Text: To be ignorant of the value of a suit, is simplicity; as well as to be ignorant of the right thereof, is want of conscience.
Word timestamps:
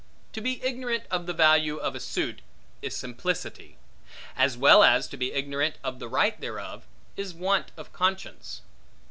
To 0.33 0.41
be 0.41 0.59
ignorant 0.63 1.03
of 1.11 1.27
the 1.27 1.31
value 1.33 1.77
of 1.77 1.93
a 1.93 1.99
suit, 1.99 2.41
is 2.81 2.95
simplicity; 2.97 3.77
as 4.35 4.57
well 4.57 4.81
as 4.83 5.07
to 5.09 5.15
be 5.15 5.31
ignorant 5.31 5.75
of 5.83 5.99
the 5.99 6.09
right 6.09 6.41
thereof, 6.41 6.87
is 7.15 7.35
want 7.35 7.71
of 7.77 7.93
conscience. 7.93 8.61